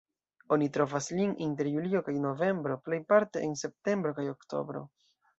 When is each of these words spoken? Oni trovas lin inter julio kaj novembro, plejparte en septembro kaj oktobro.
Oni 0.55 0.67
trovas 0.75 1.09
lin 1.17 1.33
inter 1.47 1.67
julio 1.73 2.01
kaj 2.07 2.15
novembro, 2.23 2.77
plejparte 2.87 3.43
en 3.49 3.53
septembro 3.63 4.15
kaj 4.21 4.25
oktobro. 4.35 4.83